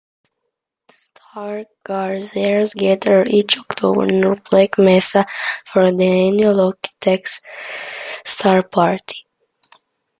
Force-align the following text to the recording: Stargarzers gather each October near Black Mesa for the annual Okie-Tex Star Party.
Stargarzers 0.89 2.73
gather 2.73 3.23
each 3.29 3.59
October 3.59 4.07
near 4.07 4.35
Black 4.49 4.79
Mesa 4.79 5.27
for 5.63 5.91
the 5.91 6.05
annual 6.29 6.73
Okie-Tex 6.73 7.39
Star 8.25 8.63
Party. 8.63 9.27